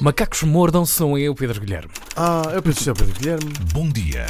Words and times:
Macacos 0.00 0.42
mordam 0.42 0.84
são 0.84 1.16
eu, 1.16 1.34
Pedro 1.34 1.60
Guilherme. 1.60 1.90
Ah, 2.16 2.42
eu 2.52 2.62
penso 2.62 2.82
que 2.82 2.88
é 2.88 2.92
o 2.92 2.94
Pedro 2.94 3.14
Guilherme. 3.14 3.52
Bom 3.72 3.88
dia 3.88 4.26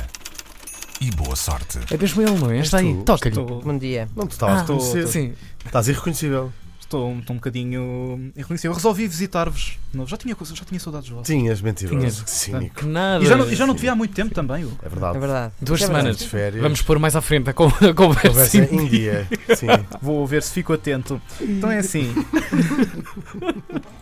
e 1.01 1.11
boa 1.11 1.35
sorte. 1.37 1.79
É 1.91 1.97
mesmo 1.97 2.23
ele, 2.23 2.39
não 2.39 2.51
é? 2.51 2.59
Está 2.61 2.79
aí, 2.79 2.95
toca-lhe. 3.05 3.39
Estou, 3.39 3.61
bom 3.61 3.77
dia. 3.77 4.09
Não, 4.15 4.27
tu 4.27 4.33
estavas 4.33 4.57
Ah, 4.57 4.59
a 4.59 4.63
reconhecer. 4.63 5.07
Sim. 5.09 5.33
Estás 5.65 5.89
irreconhecível. 5.89 6.53
Estou, 6.87 7.19
estou 7.19 7.35
um 7.35 7.39
bocadinho 7.39 8.31
irreconhecível. 8.37 8.73
Resolvi 8.73 9.09
visitar-vos. 9.09 9.77
de 9.91 9.97
novo. 9.99 10.09
Já 10.09 10.17
tinha, 10.17 10.37
coisa- 10.37 10.55
já 10.55 10.65
tinha 10.65 10.79
saudades 10.79 11.09
vossos. 11.09 11.27
Tinhas 11.27 11.61
mentiroso. 11.61 11.99
Tinhas. 11.99 12.23
Que 12.23 12.31
cínico. 12.31 12.87
Nada. 12.87 13.25
E 13.25 13.27
já, 13.27 13.35
não, 13.37 13.51
e 13.51 13.57
já 13.57 13.67
não 13.67 13.75
te 13.75 13.81
vi 13.81 13.89
há 13.89 13.95
muito 13.97 14.15
tempo 14.15 14.33
também. 14.33 14.65
Hugo. 14.65 14.79
É 14.85 14.89
verdade. 14.89 15.17
É 15.17 15.21
verdade. 15.21 15.53
Duas 15.61 15.81
É 15.83 15.85
verdade. 15.87 16.03
semanas. 16.05 16.19
De 16.21 16.29
férias. 16.29 16.63
Vamos 16.63 16.83
pôr 16.83 16.99
mais 17.01 17.17
à 17.17 17.21
frente 17.21 17.51
a 17.51 17.53
con- 17.53 17.67
a 17.67 17.93
conversa. 17.93 18.29
Conversa 18.29 18.59
em 18.59 18.87
dia. 18.87 19.27
Sim. 19.57 19.67
Vou 20.01 20.25
ver 20.29 20.45
se 20.45 20.53
fico 20.53 20.73
atento. 20.73 21.21
Então 21.41 21.73
é 21.73 21.79
assim. 21.79 22.15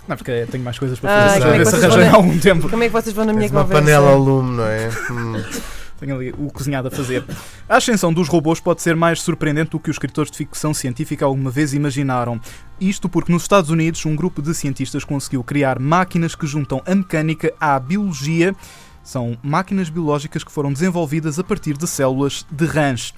Não, 0.07 0.17
porque 0.17 0.47
tenho 0.51 0.63
mais 0.63 0.79
coisas 0.79 0.99
para 1.01 1.11
Ai, 1.11 1.29
fazer. 1.29 1.41
como 1.41 1.49
é 1.49 1.53
que 1.53 1.59
ver 1.59 1.65
se 1.65 1.71
vocês 1.71 1.85
arranjei 1.85 2.11
vão- 2.11 2.21
algum 2.21 2.39
tempo. 2.39 2.69
Como 2.69 2.83
é 2.83 2.87
que 2.87 2.93
vocês 2.93 3.15
vão 3.15 3.25
na 3.25 3.33
minha 3.33 3.43
Tens 3.49 3.53
uma 3.53 3.63
conversa? 3.63 3.83
panela 3.83 4.11
ao 4.11 4.19
lume, 4.19 4.57
não 4.59 4.67
é? 4.67 4.89
Hum. 5.11 5.45
Tenho 6.05 6.17
ali 6.17 6.35
o 6.37 6.53
cozinhado 6.53 6.89
a 6.89 6.91
fazer. 6.91 7.25
A 7.67 7.79
ascensão 7.79 8.13
dos 8.13 8.29
robôs 8.29 8.61
pode 8.61 8.83
ser 8.83 8.95
mais 8.95 9.23
surpreendente 9.23 9.71
do 9.71 9.81
que 9.81 9.89
os 9.89 9.95
escritores 9.95 10.31
de 10.31 10.37
ficção 10.37 10.75
científica 10.75 11.25
alguma 11.25 11.51
vez 11.51 11.73
imaginaram. 11.73 12.39
Isto 12.79 13.09
porque 13.09 13.33
nos 13.33 13.45
Estados 13.45 13.71
Unidos 13.71 14.05
um 14.05 14.15
grupo 14.15 14.43
de 14.43 14.53
cientistas 14.53 15.03
conseguiu 15.03 15.43
criar 15.43 15.79
máquinas 15.79 16.35
que 16.35 16.47
juntam 16.47 16.83
a 16.85 16.95
mecânica 16.95 17.55
à 17.59 17.79
biologia. 17.81 18.55
São 19.03 19.39
máquinas 19.43 19.89
biológicas 19.89 20.45
que 20.45 20.53
foram 20.53 20.75
desenvolvidas 20.75 21.39
a 21.39 21.45
partir 21.45 21.75
de 21.75 21.87
células 21.87 22.45
de 22.51 22.67
rãs. 22.67 23.15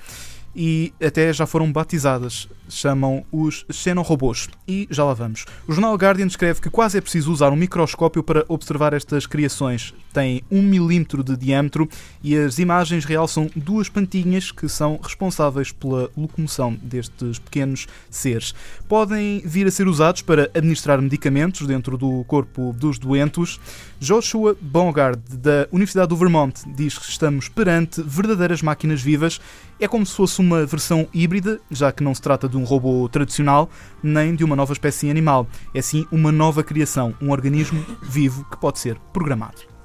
E 0.58 0.94
até 1.04 1.30
já 1.34 1.44
foram 1.44 1.70
batizadas. 1.70 2.48
Chamam 2.66 3.24
os 3.30 3.66
xenorobôs. 3.70 4.48
E 4.66 4.88
já 4.90 5.04
lá 5.04 5.12
vamos. 5.12 5.44
O 5.68 5.72
jornal 5.72 5.94
Guardian 5.94 6.26
escreve 6.26 6.62
que 6.62 6.70
quase 6.70 6.96
é 6.96 7.00
preciso 7.00 7.30
usar 7.30 7.52
um 7.52 7.56
microscópio 7.56 8.22
para 8.22 8.44
observar 8.48 8.94
estas 8.94 9.26
criações. 9.26 9.92
Têm 10.14 10.42
um 10.50 10.62
milímetro 10.62 11.22
de 11.22 11.36
diâmetro 11.36 11.86
e 12.22 12.34
as 12.34 12.58
imagens 12.58 13.04
realçam 13.04 13.50
duas 13.54 13.90
pantinhas 13.90 14.50
que 14.50 14.66
são 14.66 14.98
responsáveis 15.00 15.72
pela 15.72 16.10
locomoção 16.16 16.74
destes 16.82 17.38
pequenos 17.38 17.86
seres. 18.08 18.54
Podem 18.88 19.42
vir 19.44 19.66
a 19.66 19.70
ser 19.70 19.86
usados 19.86 20.22
para 20.22 20.50
administrar 20.54 21.00
medicamentos 21.02 21.66
dentro 21.66 21.98
do 21.98 22.24
corpo 22.24 22.72
dos 22.72 22.98
doentes. 22.98 23.60
Joshua 24.00 24.56
Bongard, 24.60 25.20
da 25.36 25.68
Universidade 25.70 26.08
do 26.08 26.16
Vermont, 26.16 26.62
diz 26.74 26.98
que 26.98 27.08
estamos 27.08 27.48
perante 27.48 28.02
verdadeiras 28.02 28.62
máquinas 28.62 29.02
vivas. 29.02 29.40
É 29.78 29.86
como 29.86 30.06
se 30.06 30.14
fosse 30.14 30.40
uma 30.46 30.64
versão 30.64 31.08
híbrida, 31.12 31.60
já 31.70 31.90
que 31.90 32.04
não 32.04 32.14
se 32.14 32.22
trata 32.22 32.48
de 32.48 32.56
um 32.56 32.64
robô 32.64 33.08
tradicional, 33.08 33.68
nem 34.02 34.34
de 34.34 34.44
uma 34.44 34.54
nova 34.54 34.72
espécie 34.72 35.10
animal. 35.10 35.46
É 35.74 35.82
sim 35.82 36.06
uma 36.12 36.30
nova 36.30 36.62
criação, 36.62 37.12
um 37.20 37.30
organismo 37.30 37.84
vivo 38.02 38.44
que 38.48 38.56
pode 38.56 38.78
ser 38.78 38.96
programado 39.12 39.75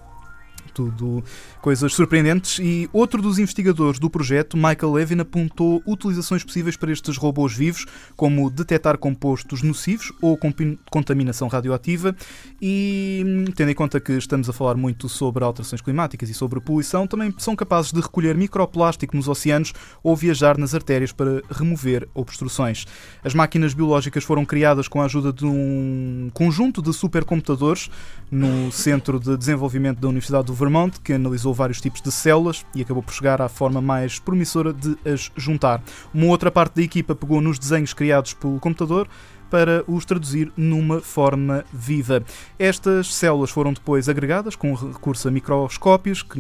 tudo 0.74 1.24
coisas 1.62 1.94
surpreendentes. 1.94 2.60
E 2.60 2.90
outro 2.92 3.22
dos 3.22 3.40
investigadores 3.40 4.00
do 4.00 4.10
projeto, 4.10 4.58
Michael 4.58 4.94
Levin, 4.94 5.20
apontou 5.20 5.82
utilizações 5.86 6.44
possíveis 6.44 6.76
para 6.76 6.92
estes 6.92 7.18
robôs 7.18 7.54
vivos, 7.54 7.86
como 8.16 8.50
detectar 8.50 8.98
compostos 8.98 9.62
nocivos 9.62 10.12
ou 10.22 10.38
contaminação 10.90 11.48
radioativa. 11.48 12.16
E 12.62 13.46
tendo 13.56 13.72
em 13.72 13.76
conta 13.76 14.00
que 14.00 14.14
estamos 14.14 14.50
a 14.50 14.54
falar 14.54 14.76
muito 14.76 15.08
sobre 15.10 15.44
alterações 15.44 15.82
climáticas 15.82 16.30
e 16.30 16.34
sobre 16.34 16.60
poluição, 16.60 17.08
também 17.08 17.34
são 17.38 17.56
capazes 17.56 17.92
de 17.92 18.00
recolher 18.00 18.36
microplástico 18.36 19.16
nos 19.16 19.28
oceanos 19.28 19.74
ou 20.04 20.16
viajar 20.16 20.58
nas 20.58 20.74
artérias 20.74 21.12
para 21.12 21.42
remover 21.50 22.08
obstruções. 22.14 22.86
As 23.24 23.34
máquinas 23.34 23.74
biológicas 23.74 24.24
foram 24.24 24.46
criadas 24.46 24.88
com 24.88 25.02
a 25.02 25.06
ajuda 25.06 25.32
de 25.34 25.46
um 25.46 26.30
conjunto 26.34 26.82
de 26.82 26.94
supercomputadores 26.94 27.90
no 28.30 28.72
Centro 28.72 29.20
de 29.20 29.38
Desenvolvimento 29.38 30.00
da 30.00 30.08
Universidade 30.08 30.48
do 30.48 30.54
Vermont, 30.62 30.92
que 31.04 31.14
analisou 31.14 31.54
vários 31.54 31.82
tipos 31.82 32.02
de 32.02 32.12
células 32.12 32.64
e 32.76 32.82
acabou 32.82 33.02
por 33.02 33.14
chegar 33.14 33.42
à 33.42 33.50
forma 33.50 33.82
mais 33.82 34.20
promissora 34.20 34.72
de 34.72 34.96
as 35.04 35.32
juntar. 35.36 35.82
Uma 36.14 36.28
outra 36.28 36.52
parte 36.52 36.76
da 36.76 36.84
equipa 36.84 37.16
pegou 37.16 37.42
nos 37.42 37.58
desenhos 37.58 37.94
criados 37.94 38.34
pelo 38.34 38.60
computador 38.60 39.08
para 39.52 39.84
os 39.86 40.06
traduzir 40.06 40.52
numa 40.56 41.02
forma 41.02 41.66
viva. 41.74 42.24
Estas 42.58 43.14
células 43.14 43.52
foram 43.52 43.74
depois 43.74 44.08
agregadas 44.08 44.56
com 44.56 44.74
recurso 44.74 45.28
a 45.28 45.32
microscópios 45.32 46.24
que 46.24 46.40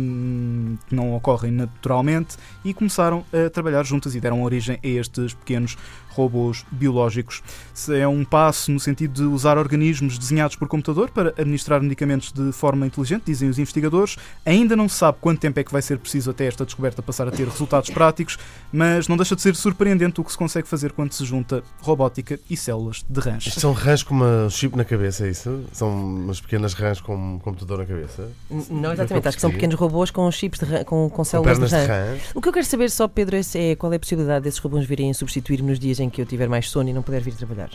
não 0.90 1.14
ocorrem 1.14 1.52
naturalmente 1.52 2.38
e 2.64 2.74
começaram 2.74 3.26
a 3.34 3.50
trabalhar 3.50 3.84
juntas 3.84 4.16
e 4.16 4.22
deram 4.22 4.42
origem 4.42 4.80
a 4.82 4.88
estes 4.88 5.34
pequenos 5.34 5.78
robôs 6.12 6.66
biológicos. 6.72 7.42
É 7.90 8.08
um 8.08 8.24
passo 8.24 8.72
no 8.72 8.80
sentido 8.80 9.14
de 9.14 9.24
usar 9.24 9.58
organismos 9.58 10.18
desenhados 10.18 10.56
por 10.56 10.68
computador 10.68 11.10
para 11.10 11.30
administrar 11.30 11.82
medicamentos 11.82 12.32
de 12.32 12.52
forma 12.52 12.86
inteligente, 12.86 13.24
dizem 13.26 13.50
os 13.50 13.60
investigadores. 13.60 14.18
Ainda 14.46 14.76
não 14.76 14.88
se 14.88 14.96
sabe 14.96 15.18
quanto 15.20 15.40
tempo 15.40 15.60
é 15.60 15.64
que 15.64 15.72
vai 15.72 15.82
ser 15.82 16.00
preciso 16.00 16.32
até 16.32 16.46
esta 16.46 16.66
descoberta 16.66 17.02
passar 17.02 17.28
a 17.28 17.32
ter 17.32 17.48
resultados 17.48 17.90
práticos, 17.90 18.38
mas 18.72 19.08
não 19.08 19.18
deixa 19.18 19.36
de 19.36 19.42
ser 19.42 19.56
surpreendente 19.56 20.22
o 20.22 20.24
que 20.24 20.32
se 20.32 20.38
consegue 20.38 20.68
fazer 20.68 20.92
quando 20.92 21.12
se 21.14 21.26
junta 21.26 21.64
robótica 21.82 22.40
e 22.50 22.56
células 22.56 23.01
de 23.10 23.20
rãs. 23.20 23.46
Isto 23.46 23.60
são 23.60 23.74
rãs 23.74 24.04
com 24.04 24.14
uma 24.14 24.50
chip 24.50 24.76
na 24.78 24.86
cabeça, 24.86 25.26
é 25.26 25.30
isso? 25.32 25.64
São 25.74 25.90
umas 25.90 26.40
pequenas 26.40 26.74
rãs 26.74 27.02
com 27.02 27.16
um 27.16 27.40
computador 27.40 27.80
na 27.80 27.86
cabeça? 27.86 28.30
Não, 28.70 28.94
exatamente. 28.94 29.28
Acho 29.28 29.38
que 29.38 29.42
são 29.42 29.52
pequenos 29.52 29.76
robôs 29.76 30.12
com 30.12 30.30
chips 30.32 30.60
de 30.60 30.66
rã- 30.66 30.84
com, 30.84 31.10
com 31.10 31.18
Com 31.18 31.24
células 31.24 31.58
de 31.60 31.66
pernas 31.66 31.88
de 31.88 31.92
rã. 31.92 32.14
rã? 32.14 32.18
O 32.36 32.42
que 32.42 32.48
eu 32.50 32.54
quero 32.54 32.66
saber 32.66 32.90
só, 32.90 33.08
Pedro, 33.08 33.36
é, 33.36 33.42
é 33.72 33.76
qual 33.76 33.92
é 33.92 33.96
a 33.98 34.00
possibilidade 34.00 34.44
desses 34.44 34.60
robôs 34.60 34.86
virem 34.86 35.12
a 35.12 35.14
substituir-me 35.14 35.70
nos 35.70 35.80
dias 35.80 36.00
em 36.00 36.10
que 36.10 36.22
eu 36.22 36.26
tiver 36.26 36.48
mais 36.48 36.70
sono 36.70 36.90
e 36.90 36.94
não 36.94 37.02
puder 37.02 37.22
vir 37.22 37.34
trabalhar. 37.34 37.70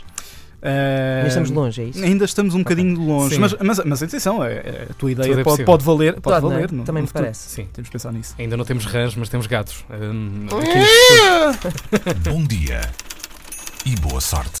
Ainda 0.59 1.27
estamos 1.27 1.51
longe, 1.51 1.81
é 1.81 1.85
isso? 1.85 2.03
Ainda 2.03 2.25
estamos 2.25 2.55
um 2.55 2.59
bocadinho 2.59 2.99
longe, 2.99 3.37
mas, 3.37 3.53
mas, 3.61 3.79
mas 3.85 4.01
atenção, 4.03 4.43
é- 4.43 4.53
é- 4.55 4.87
a 4.89 4.93
tua 4.95 5.11
ideia 5.11 5.31
é 5.39 5.43
pode, 5.43 5.63
pode 5.63 5.83
valer. 5.85 6.13
Pode 6.19 6.23
Pode, 6.23 6.41
não 6.45 6.51
é? 6.51 6.55
valer 6.55 6.71
no- 6.71 6.83
Também 6.83 7.01
no 7.01 7.03
me 7.03 7.07
futuro. 7.07 7.25
parece. 7.25 7.49
Sim. 7.51 7.67
Temos 7.71 7.89
que 7.89 7.93
pensar 7.93 8.11
nisso. 8.11 8.33
Ainda 8.39 8.57
não 8.57 8.65
temos 8.65 8.85
rãs, 8.85 9.15
mas 9.15 9.29
temos 9.29 9.45
gatos. 9.45 9.85
Aqui- 9.87 12.19
Bom 12.27 12.43
dia 12.43 12.81
e 13.85 13.95
boa 13.97 14.19
sorte. 14.19 14.49